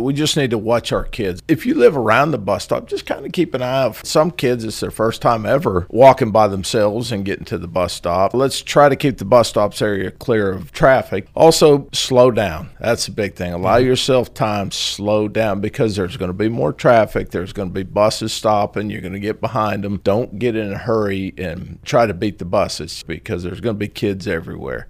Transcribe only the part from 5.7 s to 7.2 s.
walking by themselves